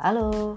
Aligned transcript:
Halo, 0.00 0.56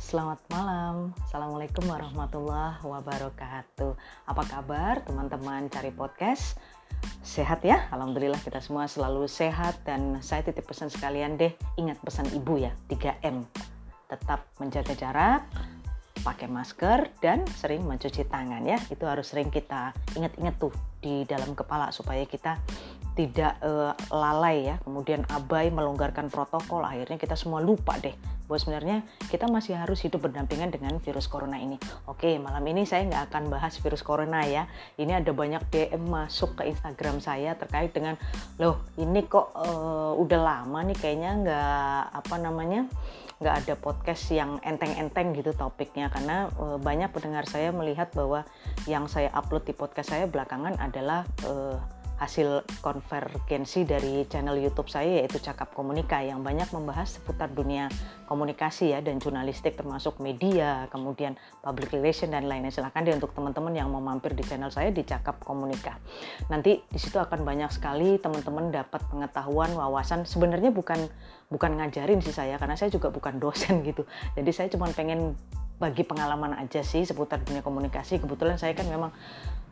selamat 0.00 0.48
malam. 0.48 1.12
Assalamualaikum 1.28 1.84
warahmatullahi 1.92 2.80
wabarakatuh. 2.80 3.92
Apa 4.24 4.42
kabar 4.48 5.04
teman-teman 5.04 5.68
cari 5.68 5.92
podcast? 5.92 6.56
Sehat 7.20 7.60
ya? 7.68 7.84
Alhamdulillah 7.92 8.40
kita 8.40 8.64
semua 8.64 8.88
selalu 8.88 9.28
sehat 9.28 9.76
dan 9.84 10.24
saya 10.24 10.40
titip 10.40 10.64
pesan 10.64 10.88
sekalian 10.88 11.36
deh, 11.36 11.52
ingat 11.76 12.00
pesan 12.00 12.32
ibu 12.32 12.56
ya, 12.56 12.72
3M. 12.88 13.44
Tetap 14.08 14.48
menjaga 14.56 14.96
jarak, 14.96 15.44
pakai 16.24 16.48
masker 16.48 17.12
dan 17.20 17.44
sering 17.60 17.84
mencuci 17.84 18.24
tangan 18.24 18.64
ya. 18.64 18.80
Itu 18.88 19.04
harus 19.04 19.28
sering 19.28 19.52
kita 19.52 19.92
ingat-ingat 20.16 20.56
tuh 20.56 20.72
di 21.04 21.28
dalam 21.28 21.52
kepala 21.52 21.92
supaya 21.92 22.24
kita 22.24 22.56
tidak 23.12 23.52
uh, 23.60 23.92
lalai 24.08 24.72
ya, 24.72 24.80
kemudian 24.80 25.28
abai 25.28 25.68
melonggarkan 25.68 26.32
protokol, 26.32 26.88
akhirnya 26.88 27.20
kita 27.20 27.36
semua 27.36 27.60
lupa 27.60 28.00
deh 28.00 28.37
bahwa 28.48 28.58
sebenarnya 28.58 28.96
kita 29.28 29.44
masih 29.46 29.76
harus 29.76 30.00
hidup 30.00 30.24
berdampingan 30.24 30.72
dengan 30.72 30.96
virus 30.98 31.28
corona 31.28 31.60
ini. 31.60 31.76
Oke, 32.08 32.40
malam 32.40 32.64
ini 32.64 32.88
saya 32.88 33.04
nggak 33.04 33.28
akan 33.28 33.52
bahas 33.52 33.76
virus 33.78 34.00
corona 34.00 34.42
ya. 34.48 34.64
Ini 34.96 35.20
ada 35.20 35.30
banyak 35.36 35.68
DM 35.68 36.08
masuk 36.08 36.56
ke 36.56 36.72
Instagram 36.72 37.20
saya 37.20 37.54
terkait 37.60 37.92
dengan, 37.92 38.16
loh 38.56 38.80
ini 38.96 39.28
kok 39.28 39.52
uh, 39.52 40.16
udah 40.16 40.40
lama 40.40 40.80
nih 40.88 40.96
kayaknya 40.96 41.30
nggak 41.44 42.02
apa 42.24 42.34
namanya 42.40 42.88
nggak 43.38 43.54
ada 43.64 43.74
podcast 43.78 44.34
yang 44.34 44.58
enteng-enteng 44.66 45.30
gitu 45.30 45.54
topiknya 45.54 46.10
karena 46.10 46.50
e, 46.58 46.74
banyak 46.82 47.06
pendengar 47.14 47.46
saya 47.46 47.70
melihat 47.70 48.10
bahwa 48.10 48.42
yang 48.90 49.06
saya 49.06 49.30
upload 49.30 49.62
di 49.62 49.74
podcast 49.78 50.10
saya 50.10 50.26
belakangan 50.26 50.74
adalah 50.82 51.22
e, 51.46 51.78
hasil 52.18 52.66
konvergensi 52.82 53.86
dari 53.86 54.26
channel 54.26 54.58
YouTube 54.58 54.90
saya 54.90 55.22
yaitu 55.22 55.38
Cakap 55.38 55.70
Komunika 55.70 56.18
yang 56.18 56.42
banyak 56.42 56.66
membahas 56.74 57.18
seputar 57.18 57.50
dunia 57.54 57.86
komunikasi 58.26 58.92
ya 58.92 58.98
dan 59.00 59.22
jurnalistik 59.22 59.78
termasuk 59.78 60.18
media, 60.18 60.90
kemudian 60.90 61.38
public 61.62 61.94
relation 61.94 62.28
dan 62.34 62.50
lainnya. 62.50 62.74
Silahkan 62.74 63.06
deh 63.06 63.14
untuk 63.14 63.32
teman-teman 63.32 63.72
yang 63.72 63.88
mau 63.88 64.02
mampir 64.02 64.34
di 64.34 64.42
channel 64.42 64.68
saya 64.68 64.90
di 64.90 65.06
Cakap 65.06 65.40
Komunika. 65.40 65.96
Nanti 66.50 66.82
di 66.82 66.98
situ 66.98 67.16
akan 67.16 67.46
banyak 67.46 67.70
sekali 67.70 68.18
teman-teman 68.18 68.74
dapat 68.74 69.00
pengetahuan, 69.08 69.72
wawasan. 69.78 70.26
Sebenarnya 70.26 70.74
bukan 70.74 71.06
bukan 71.48 71.80
ngajarin 71.80 72.20
sih 72.20 72.32
saya 72.32 72.60
karena 72.60 72.76
saya 72.76 72.92
juga 72.92 73.08
bukan 73.08 73.40
dosen 73.40 73.80
gitu. 73.88 74.04
Jadi 74.36 74.50
saya 74.52 74.68
cuma 74.72 74.88
pengen 74.92 75.36
bagi 75.78 76.02
pengalaman 76.02 76.58
aja 76.58 76.82
sih 76.82 77.06
seputar 77.06 77.40
dunia 77.42 77.64
komunikasi. 77.64 78.20
Kebetulan 78.20 78.60
saya 78.60 78.74
kan 78.74 78.86
memang 78.86 79.14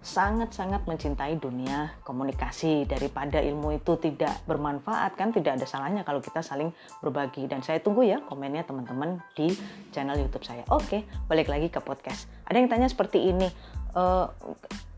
sangat-sangat 0.06 0.86
mencintai 0.86 1.34
dunia 1.42 1.90
komunikasi 2.06 2.86
daripada 2.86 3.42
ilmu 3.42 3.74
itu 3.74 3.98
tidak 3.98 4.38
bermanfaat 4.46 5.18
kan 5.18 5.34
tidak 5.34 5.58
ada 5.58 5.66
salahnya 5.66 6.06
kalau 6.06 6.22
kita 6.22 6.46
saling 6.46 6.70
berbagi 7.02 7.50
dan 7.50 7.58
saya 7.66 7.82
tunggu 7.82 8.06
ya 8.06 8.22
komennya 8.22 8.62
teman-teman 8.62 9.18
di 9.34 9.50
channel 9.90 10.14
YouTube 10.14 10.46
saya. 10.46 10.62
Oke, 10.70 11.02
balik 11.26 11.50
lagi 11.50 11.74
ke 11.74 11.82
podcast. 11.82 12.30
Ada 12.46 12.62
yang 12.62 12.70
tanya 12.70 12.86
seperti 12.86 13.34
ini, 13.34 13.50
uh, 13.98 14.30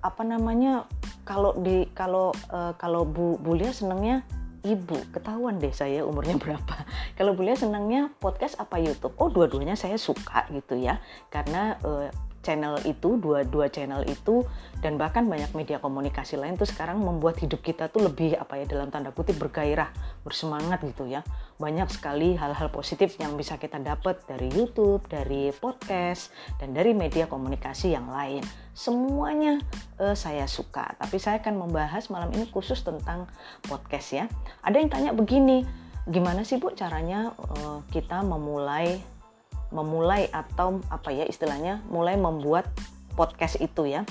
apa 0.05 0.23
namanya 0.29 0.85
kalau 1.25 1.57
di 1.57 1.89
kalau 1.97 2.37
uh, 2.53 2.77
kalau 2.77 3.09
Bu 3.09 3.41
Bulia 3.41 3.73
senangnya 3.73 4.29
ibu 4.65 4.99
ketahuan 5.15 5.59
deh 5.59 5.75
saya 5.75 6.03
umurnya 6.07 6.39
berapa 6.43 6.75
kalau 7.15 7.35
Bulia 7.35 7.55
senangnya 7.55 8.11
podcast 8.19 8.59
apa 8.59 8.79
YouTube 8.79 9.15
oh 9.19 9.31
dua-duanya 9.31 9.79
saya 9.79 9.99
suka 10.01 10.47
gitu 10.51 10.79
ya 10.79 10.99
karena 11.31 11.77
uh, 11.83 12.11
channel 12.49 12.79
itu, 12.87 13.19
dua-dua 13.19 13.69
channel 13.69 14.07
itu 14.07 14.47
dan 14.79 14.97
bahkan 14.97 15.27
banyak 15.27 15.51
media 15.53 15.83
komunikasi 15.83 16.39
lain 16.39 16.55
tuh 16.55 16.65
sekarang 16.65 17.03
membuat 17.03 17.37
hidup 17.43 17.61
kita 17.61 17.91
tuh 17.91 18.09
lebih 18.09 18.39
apa 18.39 18.63
ya 18.63 18.65
dalam 18.65 18.89
tanda 18.89 19.11
kutip 19.11 19.37
bergairah, 19.37 19.91
bersemangat 20.23 20.81
gitu 20.87 21.05
ya. 21.05 21.27
Banyak 21.59 21.91
sekali 21.91 22.39
hal-hal 22.39 22.71
positif 22.71 23.19
yang 23.19 23.35
bisa 23.35 23.59
kita 23.59 23.83
dapat 23.83 24.23
dari 24.25 24.49
YouTube, 24.55 25.05
dari 25.11 25.51
podcast 25.53 26.31
dan 26.63 26.73
dari 26.73 26.95
media 26.95 27.27
komunikasi 27.27 27.93
yang 27.93 28.09
lain. 28.09 28.41
Semuanya 28.73 29.59
uh, 30.01 30.17
saya 30.17 30.47
suka, 30.47 30.95
tapi 30.97 31.19
saya 31.21 31.43
akan 31.43 31.69
membahas 31.69 32.09
malam 32.09 32.31
ini 32.35 32.47
khusus 32.49 32.81
tentang 32.83 33.27
podcast 33.67 34.09
ya. 34.15 34.25
Ada 34.65 34.81
yang 34.81 34.91
tanya 34.91 35.11
begini, 35.15 35.67
gimana 36.09 36.43
sih 36.43 36.57
Bu 36.57 36.73
caranya 36.73 37.35
uh, 37.37 37.85
kita 37.93 38.25
memulai 38.25 38.99
memulai 39.69 40.33
atau 40.33 40.81
apa 40.89 41.13
ya 41.13 41.29
istilahnya 41.29 41.85
mulai 41.93 42.17
membuat 42.17 42.65
podcast 43.13 43.61
itu 43.61 43.85
ya. 43.85 44.09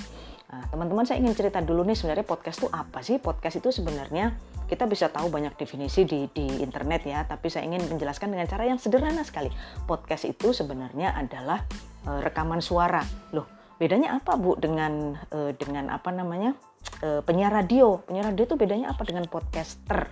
Nah, 0.48 0.64
teman-teman 0.72 1.04
saya 1.04 1.20
ingin 1.20 1.36
cerita 1.36 1.60
dulu 1.60 1.84
nih 1.84 1.98
sebenarnya 1.98 2.24
podcast 2.24 2.64
itu 2.64 2.70
apa 2.72 3.04
sih? 3.04 3.20
Podcast 3.20 3.60
itu 3.60 3.68
sebenarnya 3.74 4.32
kita 4.72 4.88
bisa 4.88 5.12
tahu 5.12 5.28
banyak 5.28 5.56
definisi 5.60 6.08
di, 6.08 6.28
di 6.32 6.64
internet 6.64 7.04
ya, 7.04 7.28
tapi 7.28 7.52
saya 7.52 7.68
ingin 7.68 7.84
menjelaskan 7.88 8.32
dengan 8.32 8.48
cara 8.48 8.64
yang 8.64 8.80
sederhana 8.80 9.28
sekali. 9.28 9.52
Podcast 9.84 10.24
itu 10.24 10.56
sebenarnya 10.56 11.16
adalah 11.20 11.68
e, 12.08 12.12
rekaman 12.24 12.64
suara. 12.64 13.04
Loh, 13.36 13.48
bedanya 13.78 14.18
apa 14.18 14.36
Bu 14.38 14.58
dengan 14.58 15.18
e, 15.30 15.54
dengan 15.58 15.94
apa 15.94 16.10
namanya? 16.10 16.58
E, 17.02 17.22
penyiar 17.22 17.54
radio. 17.54 18.02
Penyiar 18.06 18.34
radio 18.34 18.44
itu 18.46 18.58
bedanya 18.58 18.94
apa 18.94 19.06
dengan 19.06 19.26
podcaster? 19.30 20.10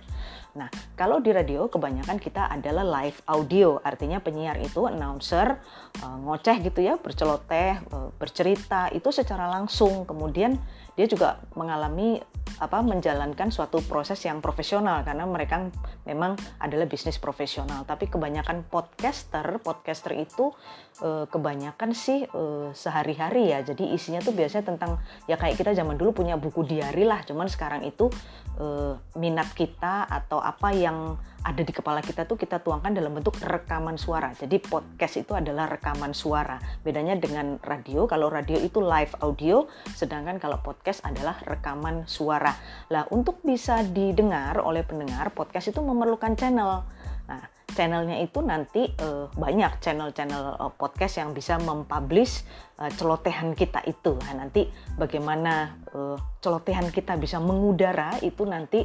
Nah, 0.56 0.72
kalau 0.96 1.20
di 1.20 1.36
radio 1.36 1.68
kebanyakan 1.68 2.16
kita 2.16 2.48
adalah 2.48 2.80
live 2.80 3.20
audio, 3.28 3.76
artinya 3.84 4.24
penyiar 4.24 4.56
itu 4.56 4.88
announcer 4.88 5.60
uh, 6.00 6.16
ngoceh 6.24 6.64
gitu 6.64 6.80
ya, 6.80 6.96
berceloteh, 6.96 7.84
uh, 7.92 8.08
bercerita 8.16 8.88
itu 8.88 9.12
secara 9.12 9.52
langsung. 9.52 10.08
Kemudian 10.08 10.56
dia 10.96 11.06
juga 11.06 11.38
mengalami 11.52 12.18
apa 12.56 12.80
menjalankan 12.80 13.52
suatu 13.52 13.84
proses 13.84 14.16
yang 14.24 14.40
profesional 14.40 15.04
karena 15.04 15.28
mereka 15.28 15.68
memang 16.08 16.40
adalah 16.56 16.88
bisnis 16.88 17.20
profesional. 17.20 17.84
Tapi 17.84 18.08
kebanyakan 18.08 18.64
podcaster, 18.64 19.60
podcaster 19.60 20.16
itu 20.16 20.56
e, 21.04 21.28
kebanyakan 21.28 21.92
sih 21.92 22.24
e, 22.24 22.72
sehari-hari 22.72 23.52
ya. 23.52 23.60
Jadi 23.60 23.92
isinya 23.92 24.24
tuh 24.24 24.32
biasanya 24.32 24.72
tentang 24.72 24.96
ya 25.28 25.36
kayak 25.36 25.60
kita 25.60 25.76
zaman 25.76 26.00
dulu 26.00 26.24
punya 26.24 26.40
buku 26.40 26.64
diary 26.64 27.04
lah. 27.04 27.20
Cuman 27.28 27.52
sekarang 27.52 27.84
itu 27.84 28.08
e, 28.56 28.96
minat 29.20 29.52
kita 29.52 30.08
atau 30.08 30.40
apa 30.40 30.72
yang 30.72 31.20
ada 31.46 31.62
di 31.62 31.70
kepala 31.70 32.02
kita 32.02 32.26
tuh 32.26 32.34
kita 32.34 32.58
tuangkan 32.58 32.90
dalam 32.90 33.14
bentuk 33.14 33.38
rekaman 33.38 33.94
suara. 33.94 34.34
Jadi 34.34 34.58
podcast 34.58 35.22
itu 35.22 35.30
adalah 35.30 35.70
rekaman 35.70 36.10
suara. 36.10 36.58
Bedanya 36.82 37.14
dengan 37.14 37.62
radio, 37.62 38.10
kalau 38.10 38.26
radio 38.26 38.58
itu 38.58 38.82
live 38.82 39.14
audio, 39.22 39.70
sedangkan 39.94 40.42
kalau 40.42 40.58
podcast 40.58 41.06
adalah 41.06 41.38
rekaman 41.46 42.02
suara. 42.10 42.50
Lah, 42.90 43.06
untuk 43.14 43.46
bisa 43.46 43.86
didengar 43.86 44.58
oleh 44.58 44.82
pendengar, 44.82 45.30
podcast 45.30 45.70
itu 45.70 45.78
memerlukan 45.78 46.34
channel. 46.34 46.82
Nah, 47.30 47.55
channelnya 47.76 48.24
itu 48.24 48.40
nanti 48.40 48.88
uh, 49.04 49.28
banyak 49.36 49.84
channel-channel 49.84 50.56
uh, 50.56 50.72
podcast 50.72 51.20
yang 51.20 51.36
bisa 51.36 51.60
mempublish 51.60 52.48
uh, 52.80 52.88
celotehan 52.88 53.52
kita 53.52 53.84
itu. 53.84 54.16
Nah, 54.16 54.40
nanti 54.40 54.64
bagaimana 54.96 55.76
uh, 55.92 56.16
celotehan 56.40 56.88
kita 56.88 57.20
bisa 57.20 57.36
mengudara 57.36 58.16
itu 58.24 58.48
nanti 58.48 58.80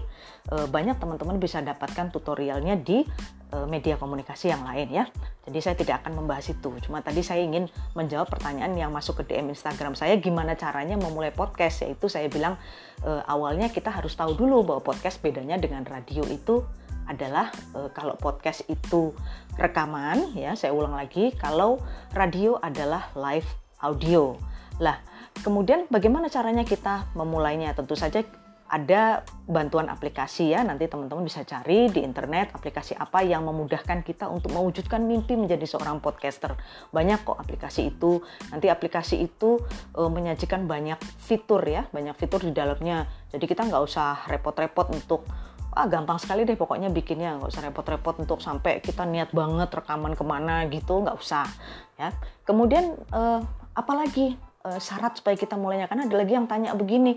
uh, 0.52 0.68
banyak 0.68 1.00
teman-teman 1.00 1.40
bisa 1.40 1.64
dapatkan 1.64 2.12
tutorialnya 2.12 2.76
di 2.76 3.08
uh, 3.56 3.64
media 3.64 3.96
komunikasi 3.96 4.52
yang 4.52 4.68
lain 4.68 4.92
ya. 4.92 5.06
Jadi 5.48 5.58
saya 5.64 5.76
tidak 5.80 6.04
akan 6.04 6.22
membahas 6.24 6.52
itu. 6.52 6.70
Cuma 6.84 7.00
tadi 7.00 7.24
saya 7.24 7.42
ingin 7.48 7.72
menjawab 7.96 8.28
pertanyaan 8.28 8.76
yang 8.76 8.92
masuk 8.92 9.24
ke 9.24 9.32
DM 9.32 9.56
Instagram 9.56 9.96
saya 9.96 10.20
gimana 10.20 10.60
caranya 10.60 11.00
memulai 11.00 11.32
podcast 11.32 11.88
yaitu 11.88 12.12
saya 12.12 12.28
bilang 12.28 12.60
uh, 13.08 13.24
awalnya 13.24 13.72
kita 13.72 13.88
harus 13.88 14.14
tahu 14.20 14.36
dulu 14.36 14.68
bahwa 14.68 14.82
podcast 14.84 15.24
bedanya 15.24 15.56
dengan 15.56 15.88
radio 15.88 16.28
itu 16.28 16.68
adalah 17.12 17.52
e, 17.76 17.92
kalau 17.92 18.16
podcast 18.16 18.64
itu 18.72 19.12
rekaman 19.60 20.32
ya 20.34 20.56
saya 20.56 20.72
ulang 20.72 20.96
lagi 20.96 21.36
kalau 21.36 21.78
radio 22.16 22.56
adalah 22.64 23.12
live 23.20 23.48
audio. 23.84 24.40
Lah 24.80 24.98
kemudian 25.44 25.92
bagaimana 25.92 26.32
caranya 26.32 26.64
kita 26.64 27.12
memulainya? 27.14 27.76
Tentu 27.76 28.00
saja 28.00 28.24
ada 28.72 29.28
bantuan 29.52 29.92
aplikasi 29.92 30.56
ya. 30.56 30.64
Nanti 30.64 30.88
teman-teman 30.88 31.28
bisa 31.28 31.44
cari 31.44 31.92
di 31.92 32.00
internet 32.08 32.56
aplikasi 32.56 32.96
apa 32.96 33.20
yang 33.20 33.44
memudahkan 33.44 34.00
kita 34.08 34.32
untuk 34.32 34.56
mewujudkan 34.56 35.04
mimpi 35.04 35.36
menjadi 35.36 35.68
seorang 35.68 36.00
podcaster. 36.00 36.56
Banyak 36.96 37.28
kok 37.28 37.36
aplikasi 37.36 37.92
itu. 37.92 38.24
Nanti 38.48 38.72
aplikasi 38.72 39.20
itu 39.28 39.60
e, 39.92 40.02
menyajikan 40.08 40.64
banyak 40.72 40.98
fitur 41.20 41.60
ya. 41.68 41.84
Banyak 41.92 42.16
fitur 42.16 42.40
di 42.40 42.56
dalamnya. 42.56 43.12
Jadi 43.36 43.44
kita 43.44 43.68
nggak 43.68 43.84
usah 43.84 44.24
repot-repot 44.32 44.88
untuk 44.96 45.28
ah 45.72 45.88
gampang 45.88 46.20
sekali 46.20 46.44
deh 46.44 46.60
pokoknya 46.60 46.92
bikinnya. 46.92 47.40
Nggak 47.40 47.50
usah 47.52 47.64
repot-repot 47.68 48.16
untuk 48.20 48.40
sampai 48.44 48.84
kita 48.84 49.08
niat 49.08 49.32
banget 49.32 49.72
rekaman 49.72 50.14
ke 50.16 50.24
mana 50.24 50.68
gitu 50.68 51.02
nggak 51.04 51.18
usah 51.18 51.48
ya. 51.96 52.12
Kemudian 52.44 52.96
eh, 52.98 53.40
apalagi 53.76 54.36
eh, 54.68 54.80
syarat 54.80 55.20
supaya 55.20 55.36
kita 55.40 55.56
mulainya? 55.56 55.88
Karena 55.88 56.08
ada 56.08 56.16
lagi 56.16 56.34
yang 56.36 56.48
tanya 56.48 56.76
begini 56.76 57.16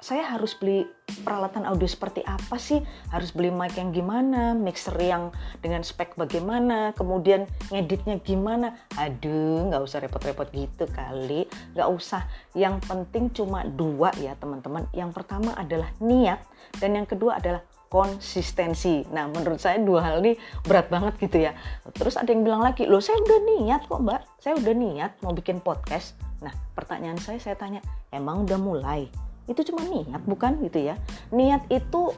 saya 0.00 0.32
harus 0.32 0.56
beli 0.56 0.88
peralatan 1.28 1.68
audio 1.68 1.84
seperti 1.84 2.24
apa 2.24 2.56
sih? 2.56 2.80
Harus 3.12 3.36
beli 3.36 3.52
mic 3.52 3.76
yang 3.76 3.92
gimana? 3.92 4.56
Mixer 4.56 4.96
yang 4.96 5.28
dengan 5.60 5.84
spek 5.84 6.16
bagaimana? 6.16 6.96
Kemudian 6.96 7.44
ngeditnya 7.68 8.16
gimana? 8.24 8.80
Aduh, 8.96 9.68
nggak 9.68 9.82
usah 9.84 10.00
repot-repot 10.00 10.48
gitu 10.56 10.88
kali. 10.88 11.44
Nggak 11.76 11.88
usah. 11.92 12.24
Yang 12.56 12.80
penting 12.88 13.28
cuma 13.36 13.68
dua 13.68 14.08
ya 14.16 14.32
teman-teman. 14.40 14.88
Yang 14.96 15.20
pertama 15.20 15.52
adalah 15.52 15.92
niat 16.00 16.40
dan 16.80 16.96
yang 16.96 17.04
kedua 17.04 17.36
adalah 17.36 17.60
konsistensi. 17.92 19.04
Nah, 19.12 19.28
menurut 19.28 19.60
saya 19.60 19.76
dua 19.76 20.00
hal 20.00 20.24
ini 20.24 20.40
berat 20.64 20.88
banget 20.88 21.20
gitu 21.20 21.44
ya. 21.44 21.52
Terus 21.92 22.16
ada 22.16 22.32
yang 22.32 22.40
bilang 22.40 22.64
lagi, 22.64 22.88
loh 22.88 23.04
saya 23.04 23.20
udah 23.20 23.38
niat 23.44 23.84
kok 23.84 24.00
mbak, 24.00 24.24
saya 24.40 24.56
udah 24.56 24.72
niat 24.72 25.12
mau 25.20 25.36
bikin 25.36 25.60
podcast. 25.60 26.16
Nah, 26.40 26.56
pertanyaan 26.72 27.20
saya, 27.20 27.36
saya 27.36 27.52
tanya, 27.52 27.84
emang 28.08 28.48
udah 28.48 28.56
mulai? 28.56 29.12
Itu 29.50 29.66
cuma 29.68 29.82
niat 29.86 30.22
bukan? 30.24 30.62
Gitu 30.62 30.92
ya? 30.92 30.98
Niat 31.34 31.66
itu 31.72 32.14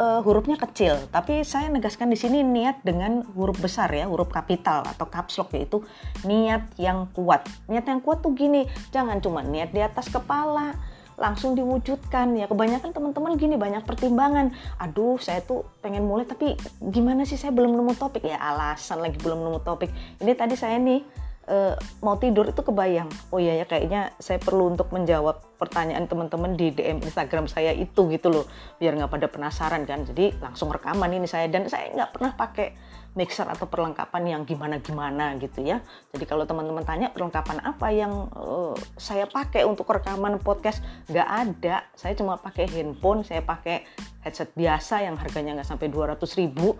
uh, 0.00 0.20
hurufnya 0.22 0.56
kecil, 0.60 1.08
tapi 1.10 1.42
saya 1.42 1.72
negaskan 1.72 2.12
di 2.12 2.18
sini 2.18 2.44
niat 2.44 2.84
dengan 2.84 3.24
huruf 3.34 3.58
besar 3.60 3.90
ya, 3.92 4.06
huruf 4.08 4.28
kapital 4.28 4.84
atau 4.84 5.08
caps 5.08 5.40
lock 5.40 5.52
yaitu 5.56 5.82
niat 6.24 6.68
yang 6.76 7.08
kuat. 7.12 7.44
Niat 7.68 7.88
yang 7.88 8.00
kuat 8.04 8.20
tuh 8.22 8.32
gini, 8.36 8.68
jangan 8.92 9.20
cuma 9.20 9.40
niat 9.42 9.72
di 9.72 9.80
atas 9.80 10.08
kepala, 10.12 10.76
langsung 11.16 11.56
diwujudkan. 11.56 12.36
Ya 12.36 12.46
kebanyakan 12.46 12.92
teman-teman 12.92 13.40
gini 13.40 13.56
banyak 13.56 13.82
pertimbangan. 13.88 14.52
Aduh 14.78 15.16
saya 15.16 15.40
tuh 15.40 15.64
pengen 15.80 16.04
mulai 16.04 16.28
tapi 16.28 16.54
gimana 16.80 17.24
sih? 17.24 17.40
Saya 17.40 17.52
belum 17.56 17.72
nemu 17.72 17.96
topik. 17.96 18.22
Ya 18.24 18.36
alasan 18.36 19.00
lagi 19.00 19.16
belum 19.20 19.40
nemu 19.40 19.60
topik. 19.64 19.90
Ini 20.20 20.32
tadi 20.36 20.54
saya 20.54 20.76
nih 20.76 21.25
uh, 21.48 21.74
mau 22.02 22.18
tidur 22.18 22.46
itu 22.46 22.60
kebayang 22.62 23.10
oh 23.32 23.38
iya 23.40 23.62
ya 23.62 23.66
kayaknya 23.66 24.14
saya 24.18 24.38
perlu 24.38 24.74
untuk 24.74 24.90
menjawab 24.92 25.42
pertanyaan 25.56 26.04
teman-teman 26.06 26.54
di 26.54 26.70
DM 26.74 27.00
Instagram 27.02 27.48
saya 27.48 27.72
itu 27.72 28.06
gitu 28.12 28.28
loh 28.28 28.44
biar 28.78 28.94
nggak 28.94 29.10
pada 29.10 29.26
penasaran 29.30 29.88
kan 29.88 30.04
jadi 30.04 30.36
langsung 30.42 30.68
rekaman 30.68 31.10
ini 31.10 31.24
saya 31.24 31.48
dan 31.48 31.66
saya 31.70 31.90
nggak 31.94 32.10
pernah 32.12 32.32
pakai 32.36 32.76
mixer 33.16 33.48
atau 33.48 33.64
perlengkapan 33.64 34.22
yang 34.28 34.42
gimana-gimana 34.44 35.40
gitu 35.40 35.64
ya. 35.64 35.80
Jadi 36.12 36.28
kalau 36.28 36.44
teman-teman 36.44 36.84
tanya 36.84 37.08
perlengkapan 37.08 37.64
apa 37.64 37.88
yang 37.88 38.28
uh, 38.36 38.76
saya 39.00 39.24
pakai 39.24 39.64
untuk 39.64 39.88
rekaman 39.88 40.36
podcast, 40.36 40.84
nggak 41.08 41.24
ada. 41.24 41.88
Saya 41.96 42.12
cuma 42.12 42.36
pakai 42.36 42.68
handphone, 42.68 43.24
saya 43.24 43.40
pakai 43.40 43.88
headset 44.20 44.52
biasa 44.52 45.00
yang 45.08 45.16
harganya 45.16 45.56
nggak 45.56 45.68
sampai 45.72 45.88
200 45.88 46.20
ribu 46.36 46.76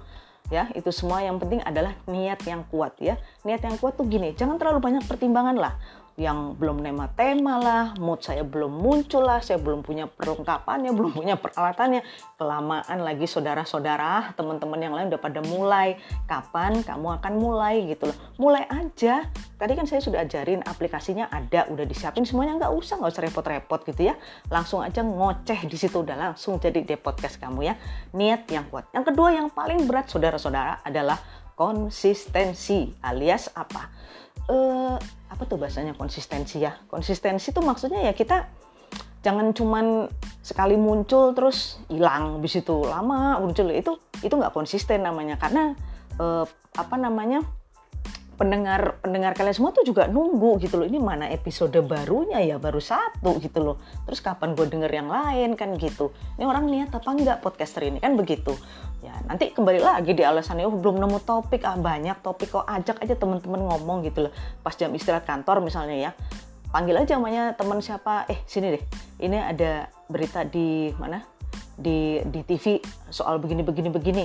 ya 0.49 0.71
itu 0.79 0.91
semua 0.95 1.23
yang 1.23 1.37
penting 1.43 1.59
adalah 1.67 1.95
niat 2.07 2.41
yang 2.47 2.63
kuat 2.71 2.97
ya. 3.03 3.19
Niat 3.43 3.63
yang 3.63 3.77
kuat 3.79 3.99
tuh 3.99 4.07
gini 4.07 4.33
jangan 4.35 4.57
terlalu 4.57 4.79
banyak 4.83 5.05
pertimbangan 5.05 5.57
lah 5.59 5.75
yang 6.17 6.57
belum 6.57 6.81
nema 6.81 7.13
tema 7.13 7.61
lah, 7.61 7.85
mood 8.01 8.25
saya 8.25 8.41
belum 8.41 8.73
muncul 8.73 9.21
lah, 9.21 9.45
saya 9.45 9.61
belum 9.61 9.85
punya 9.85 10.09
perlengkapannya, 10.09 10.97
belum 10.97 11.13
punya 11.13 11.37
peralatannya. 11.37 12.01
Kelamaan 12.41 13.05
lagi 13.05 13.29
saudara-saudara, 13.29 14.33
teman-teman 14.33 14.81
yang 14.81 14.97
lain 14.97 15.13
udah 15.13 15.21
pada 15.21 15.45
mulai. 15.45 16.01
Kapan 16.25 16.81
kamu 16.81 17.21
akan 17.21 17.33
mulai 17.37 17.85
gitu 17.93 18.09
loh. 18.09 18.17
Mulai 18.41 18.65
aja. 18.65 19.29
Tadi 19.61 19.73
kan 19.77 19.85
saya 19.85 20.01
sudah 20.01 20.25
ajarin 20.25 20.65
aplikasinya 20.65 21.29
ada, 21.29 21.69
udah 21.69 21.85
disiapin 21.85 22.25
semuanya 22.25 22.65
nggak 22.65 22.73
usah, 22.73 22.97
nggak 22.97 23.13
usah 23.13 23.25
repot-repot 23.29 23.81
gitu 23.85 24.09
ya. 24.09 24.17
Langsung 24.49 24.81
aja 24.81 25.05
ngoceh 25.05 25.69
di 25.69 25.77
situ 25.77 26.01
udah 26.01 26.17
langsung 26.17 26.57
jadi 26.57 26.81
deh 26.81 26.97
podcast 26.97 27.37
kamu 27.37 27.69
ya. 27.69 27.75
Niat 28.17 28.49
yang 28.49 28.65
kuat. 28.73 28.89
Yang 28.97 29.13
kedua 29.13 29.37
yang 29.37 29.53
paling 29.53 29.85
berat 29.85 30.09
saudara-saudara 30.09 30.81
adalah 30.81 31.21
konsistensi 31.57 32.89
alias 33.05 33.53
apa? 33.53 33.93
Uh, 34.51 34.97
apa 35.31 35.43
tuh 35.47 35.59
bahasanya? 35.59 35.95
Konsistensi 35.95 36.63
ya. 36.63 36.75
Konsistensi 36.87 37.51
tuh 37.51 37.63
maksudnya 37.63 38.07
ya 38.07 38.13
kita 38.15 38.47
jangan 39.23 39.51
cuman 39.51 40.07
sekali 40.39 40.79
muncul 40.79 41.35
terus 41.35 41.83
hilang 41.91 42.39
bis 42.39 42.59
itu 42.59 42.87
lama 42.87 43.39
muncul. 43.43 43.71
Itu 43.75 43.99
itu 44.23 44.35
nggak 44.35 44.55
konsisten 44.55 45.03
namanya. 45.03 45.39
Karena 45.39 45.75
uh, 46.19 46.45
apa 46.77 46.97
namanya 46.99 47.43
pendengar 48.37 49.01
pendengar 49.01 49.33
kalian 49.33 49.57
semua 49.57 49.73
tuh 49.73 49.83
juga 49.83 50.05
nunggu 50.07 50.61
gitu 50.61 50.77
loh. 50.77 50.87
Ini 50.87 51.01
mana 51.01 51.33
episode 51.33 51.73
barunya 51.81 52.39
ya? 52.45 52.61
Baru 52.61 52.79
satu 52.79 53.41
gitu 53.41 53.65
loh. 53.65 53.77
Terus 54.05 54.21
kapan 54.21 54.53
gue 54.53 54.69
denger 54.69 54.93
yang 54.93 55.09
lain 55.09 55.57
kan 55.57 55.73
gitu. 55.81 56.13
Ini 56.37 56.45
orang 56.45 56.69
niat 56.69 56.93
apa 56.93 57.09
enggak 57.09 57.41
podcaster 57.41 57.89
ini? 57.89 57.97
Kan 57.99 58.15
begitu. 58.21 58.53
Ya 59.01 59.17
nanti 59.25 59.57
kembali 59.57 59.81
lagi 59.81 60.13
di 60.13 60.21
alasannya 60.21 60.69
oh 60.69 60.77
belum 60.77 61.01
nemu 61.01 61.19
topik. 61.25 61.65
Ah 61.65 61.81
banyak 61.81 62.21
topik 62.21 62.53
kok. 62.53 62.69
Ajak 62.69 63.01
aja 63.01 63.17
temen-temen 63.17 63.65
ngomong 63.65 64.05
gitu 64.05 64.29
loh. 64.29 64.33
Pas 64.61 64.77
jam 64.77 64.93
istirahat 64.93 65.25
kantor 65.25 65.65
misalnya 65.65 65.97
ya. 65.97 66.11
Panggil 66.69 66.93
aja 67.01 67.17
namanya 67.17 67.57
teman 67.57 67.81
siapa. 67.81 68.29
Eh 68.29 68.45
sini 68.45 68.77
deh. 68.77 68.83
Ini 69.17 69.57
ada 69.57 69.89
berita 70.13 70.45
di 70.45 70.93
mana? 71.01 71.25
Di 71.77 72.21
di 72.29 72.41
TV 72.45 72.85
soal 73.09 73.41
begini 73.41 73.65
begini 73.65 73.89
begini 73.89 74.25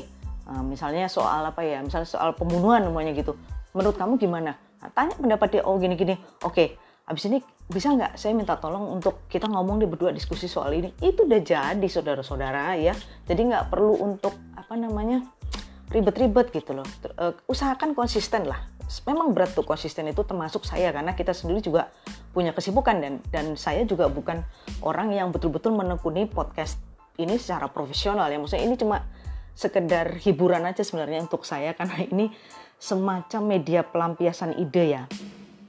misalnya 0.68 1.08
soal 1.08 1.48
apa 1.48 1.64
ya? 1.64 1.80
Misalnya 1.80 2.12
soal 2.12 2.36
pembunuhan 2.36 2.84
namanya 2.84 3.16
gitu 3.16 3.40
menurut 3.76 3.96
kamu 3.98 4.20
gimana? 4.20 4.58
Nah, 4.82 4.90
tanya 4.94 5.14
pendapat 5.16 5.48
dia 5.60 5.62
oh 5.64 5.78
gini 5.78 5.94
gini 5.94 6.18
oke 6.42 6.92
abis 7.06 7.28
ini 7.28 7.38
bisa 7.72 7.92
nggak 7.92 8.20
saya 8.20 8.36
minta 8.36 8.60
tolong 8.60 9.00
untuk 9.00 9.26
kita 9.32 9.48
ngomong 9.48 9.80
di 9.80 9.88
berdua 9.88 10.12
diskusi 10.12 10.48
soal 10.48 10.76
ini? 10.76 10.92
Itu 11.00 11.24
udah 11.24 11.40
jadi 11.40 11.88
saudara-saudara 11.88 12.76
ya. 12.76 12.92
Jadi 13.28 13.42
nggak 13.48 13.72
perlu 13.72 13.96
untuk 14.00 14.36
apa 14.56 14.76
namanya 14.76 15.24
ribet-ribet 15.92 16.52
gitu 16.52 16.76
loh. 16.76 16.88
Uh, 17.16 17.36
usahakan 17.48 17.96
konsisten 17.96 18.48
lah. 18.48 18.60
Memang 19.08 19.32
berat 19.32 19.56
tuh 19.56 19.64
konsisten 19.64 20.04
itu 20.12 20.20
termasuk 20.28 20.68
saya 20.68 20.92
karena 20.92 21.16
kita 21.16 21.32
sendiri 21.32 21.64
juga 21.64 21.88
punya 22.36 22.52
kesibukan 22.52 23.00
dan 23.00 23.14
dan 23.32 23.56
saya 23.56 23.88
juga 23.88 24.12
bukan 24.12 24.44
orang 24.84 25.16
yang 25.16 25.32
betul-betul 25.32 25.72
menekuni 25.72 26.28
podcast 26.28 26.76
ini 27.16 27.40
secara 27.40 27.72
profesional 27.72 28.28
ya. 28.28 28.36
Maksudnya 28.36 28.68
ini 28.68 28.76
cuma 28.76 29.08
sekedar 29.56 30.20
hiburan 30.20 30.64
aja 30.68 30.84
sebenarnya 30.84 31.24
untuk 31.24 31.44
saya 31.48 31.72
karena 31.76 32.04
ini 32.08 32.36
semacam 32.82 33.42
media 33.46 33.86
pelampiasan 33.86 34.58
ide 34.58 34.98
ya. 34.98 35.04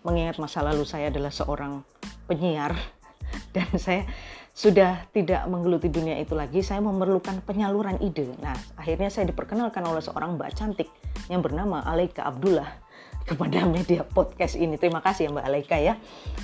Mengingat 0.02 0.40
masa 0.40 0.64
lalu 0.64 0.88
saya 0.88 1.12
adalah 1.12 1.28
seorang 1.28 1.84
penyiar 2.24 2.72
dan 3.54 3.68
saya 3.76 4.08
sudah 4.52 5.08
tidak 5.12 5.44
menggeluti 5.48 5.88
dunia 5.88 6.20
itu 6.20 6.36
lagi, 6.36 6.60
saya 6.60 6.80
memerlukan 6.80 7.40
penyaluran 7.44 8.00
ide. 8.00 8.32
Nah, 8.40 8.56
akhirnya 8.76 9.08
saya 9.08 9.28
diperkenalkan 9.28 9.80
oleh 9.84 10.00
seorang 10.00 10.36
mbak 10.36 10.52
cantik 10.56 10.88
yang 11.28 11.40
bernama 11.40 11.84
Alaika 11.84 12.28
Abdullah 12.28 12.81
kepada 13.24 13.64
media 13.74 14.02
podcast 14.06 14.58
ini. 14.58 14.76
Terima 14.76 15.00
kasih 15.00 15.28
ya 15.28 15.30
Mbak 15.34 15.46
Alaika 15.46 15.76
ya 15.78 15.94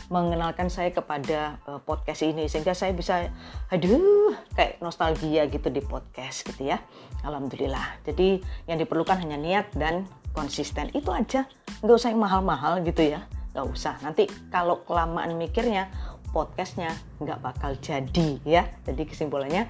mengenalkan 0.08 0.72
saya 0.72 0.90
kepada 0.94 1.60
uh, 1.68 1.80
podcast 1.82 2.24
ini 2.24 2.48
sehingga 2.48 2.72
saya 2.72 2.96
bisa 2.96 3.28
aduh 3.68 4.32
kayak 4.56 4.80
nostalgia 4.80 5.44
gitu 5.50 5.68
di 5.68 5.82
podcast 5.84 6.46
gitu 6.48 6.72
ya. 6.72 6.80
Alhamdulillah. 7.26 8.02
Jadi 8.06 8.40
yang 8.70 8.78
diperlukan 8.80 9.18
hanya 9.20 9.36
niat 9.36 9.70
dan 9.74 10.08
konsisten 10.32 10.88
itu 10.94 11.10
aja. 11.10 11.44
Nggak 11.82 11.96
usah 11.98 12.10
yang 12.14 12.22
mahal-mahal 12.22 12.80
gitu 12.86 13.02
ya. 13.04 13.26
Nggak 13.52 13.66
usah. 13.74 13.94
Nanti 14.00 14.30
kalau 14.48 14.86
kelamaan 14.86 15.34
mikirnya 15.34 15.90
podcastnya 16.30 16.94
nggak 17.18 17.40
bakal 17.42 17.74
jadi 17.80 18.38
ya. 18.44 18.62
Jadi 18.86 19.02
kesimpulannya 19.08 19.66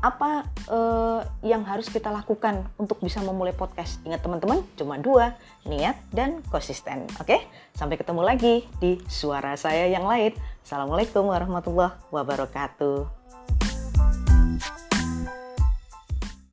apa 0.00 0.48
uh, 0.70 1.20
yang 1.44 1.62
harus 1.62 1.90
kita 1.90 2.10
lakukan 2.10 2.66
untuk 2.80 2.98
bisa 3.02 3.20
memulai 3.22 3.54
podcast? 3.54 4.00
Ingat 4.02 4.22
teman-teman, 4.24 4.62
cuma 4.74 4.98
dua, 4.98 5.36
niat 5.68 5.98
dan 6.10 6.42
konsisten. 6.50 7.06
Oke, 7.20 7.44
sampai 7.76 7.98
ketemu 7.98 8.22
lagi 8.24 8.66
di 8.80 8.98
suara 9.06 9.54
saya 9.54 9.86
yang 9.86 10.06
lain. 10.06 10.34
Assalamualaikum 10.64 11.28
warahmatullahi 11.28 11.94
wabarakatuh. 12.08 13.23